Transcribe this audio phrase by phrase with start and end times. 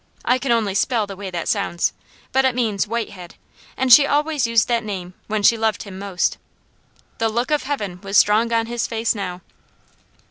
[0.25, 1.93] I can only spell the way that sounds,
[2.31, 3.35] but it means "white head,"
[3.77, 6.39] and she always used that name when she loved him most.
[7.19, 9.41] "The look of heaven" was strong on his face now.